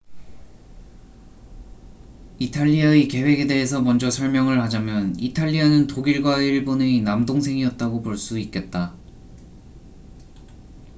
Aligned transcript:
이탈리아의 2.39 3.07
계획에 3.07 3.45
대해서 3.45 3.83
먼저 3.83 4.09
설명을 4.09 4.59
하자면 4.63 5.13
이탈리아는 5.19 5.85
독일과 5.85 6.37
일본의 6.41 7.01
남동생'이었다고 7.03 8.01
볼 8.03 8.17
수 8.17 8.39
있겠다 8.39 8.95